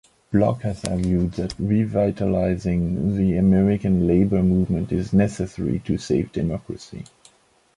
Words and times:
Block 0.33 0.63
has 0.63 0.83
argued 0.85 1.33
that 1.33 1.53
revitalizing 1.59 3.17
the 3.17 3.37
American 3.37 4.07
labor 4.07 4.41
movement 4.41 4.91
is 4.91 5.13
necessary 5.13 5.77
to 5.85 5.99
save 5.99 6.31
democracy. 6.31 7.05